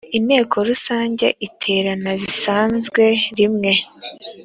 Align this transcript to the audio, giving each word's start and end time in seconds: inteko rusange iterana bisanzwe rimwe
inteko 0.17 0.55
rusange 0.69 1.27
iterana 1.47 2.11
bisanzwe 2.21 3.03
rimwe 3.37 3.71